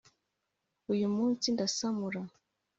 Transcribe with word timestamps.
uyu 0.93 1.07
munsi 1.15 1.45
ndasamura 1.55 2.21